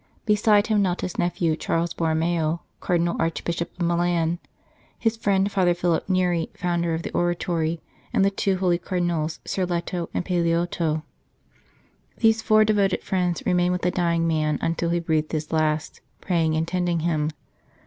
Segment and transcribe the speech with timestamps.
[0.25, 4.39] Beside him knelt his nephew, Charles Borromeo, Cardinal Arch bishop of Milan,
[4.97, 10.09] his friend Father Philip Neri, founder of the Oratory, and the two holy Cardinals Sirletto
[10.11, 11.03] and Paleotto.
[12.17, 16.55] These four devoted friends remained with the dying man until he breathed his last, praying
[16.57, 17.29] and tending him.